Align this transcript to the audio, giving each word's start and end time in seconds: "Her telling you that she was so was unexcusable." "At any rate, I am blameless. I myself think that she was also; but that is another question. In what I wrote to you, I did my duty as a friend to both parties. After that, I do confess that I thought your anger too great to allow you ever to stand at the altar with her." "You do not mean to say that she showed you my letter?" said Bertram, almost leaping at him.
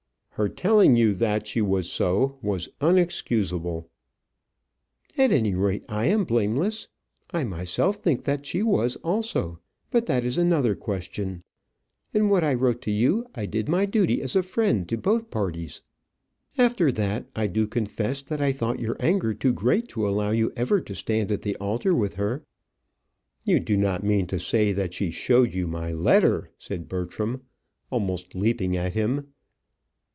"Her 0.35 0.47
telling 0.49 0.95
you 0.95 1.13
that 1.15 1.45
she 1.45 1.61
was 1.61 1.91
so 1.91 2.39
was 2.41 2.67
unexcusable." 2.79 3.87
"At 5.15 5.31
any 5.31 5.53
rate, 5.53 5.85
I 5.87 6.05
am 6.05 6.23
blameless. 6.23 6.87
I 7.29 7.43
myself 7.43 7.97
think 7.97 8.23
that 8.23 8.43
she 8.47 8.63
was 8.63 8.95
also; 9.03 9.59
but 9.91 10.07
that 10.07 10.25
is 10.25 10.39
another 10.39 10.73
question. 10.73 11.43
In 12.11 12.27
what 12.27 12.43
I 12.43 12.55
wrote 12.55 12.81
to 12.83 12.91
you, 12.91 13.27
I 13.35 13.45
did 13.45 13.69
my 13.69 13.85
duty 13.85 14.19
as 14.19 14.35
a 14.35 14.41
friend 14.41 14.89
to 14.89 14.97
both 14.97 15.29
parties. 15.29 15.81
After 16.57 16.91
that, 16.93 17.27
I 17.35 17.45
do 17.45 17.67
confess 17.67 18.23
that 18.23 18.41
I 18.41 18.51
thought 18.51 18.79
your 18.79 18.97
anger 18.99 19.35
too 19.35 19.53
great 19.53 19.89
to 19.89 20.07
allow 20.09 20.31
you 20.31 20.51
ever 20.55 20.81
to 20.81 20.95
stand 20.95 21.31
at 21.31 21.43
the 21.43 21.55
altar 21.57 21.93
with 21.93 22.15
her." 22.15 22.43
"You 23.45 23.59
do 23.59 23.77
not 23.77 24.03
mean 24.03 24.25
to 24.27 24.39
say 24.39 24.71
that 24.71 24.95
she 24.95 25.11
showed 25.11 25.53
you 25.53 25.67
my 25.67 25.91
letter?" 25.91 26.49
said 26.57 26.89
Bertram, 26.89 27.43
almost 27.91 28.33
leaping 28.33 28.75
at 28.75 28.95
him. 28.95 29.27